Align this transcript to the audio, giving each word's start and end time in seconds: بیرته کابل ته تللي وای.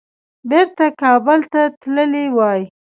بیرته 0.49 0.85
کابل 1.01 1.39
ته 1.51 1.61
تللي 1.81 2.25
وای. 2.37 2.61